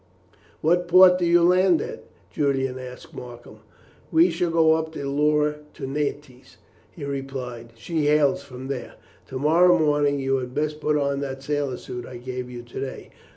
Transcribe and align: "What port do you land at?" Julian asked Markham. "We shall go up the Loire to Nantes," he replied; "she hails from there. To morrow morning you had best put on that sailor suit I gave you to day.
"What 0.61 0.87
port 0.87 1.19
do 1.19 1.27
you 1.27 1.43
land 1.43 1.79
at?" 1.79 2.05
Julian 2.31 2.79
asked 2.79 3.13
Markham. 3.13 3.59
"We 4.11 4.31
shall 4.31 4.49
go 4.49 4.73
up 4.73 4.93
the 4.93 5.03
Loire 5.07 5.57
to 5.75 5.85
Nantes," 5.85 6.57
he 6.91 7.05
replied; 7.05 7.73
"she 7.75 8.07
hails 8.07 8.41
from 8.41 8.67
there. 8.67 8.95
To 9.27 9.37
morrow 9.37 9.77
morning 9.77 10.17
you 10.17 10.37
had 10.37 10.55
best 10.55 10.81
put 10.81 10.97
on 10.97 11.19
that 11.19 11.43
sailor 11.43 11.77
suit 11.77 12.07
I 12.07 12.17
gave 12.17 12.49
you 12.49 12.63
to 12.63 12.79
day. 12.79 13.09